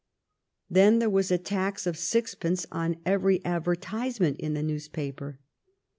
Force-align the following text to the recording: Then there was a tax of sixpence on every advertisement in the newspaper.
Then 0.67 0.97
there 0.97 1.11
was 1.11 1.29
a 1.29 1.37
tax 1.37 1.85
of 1.85 1.95
sixpence 1.95 2.65
on 2.71 2.99
every 3.05 3.45
advertisement 3.45 4.39
in 4.39 4.55
the 4.55 4.63
newspaper. 4.63 5.39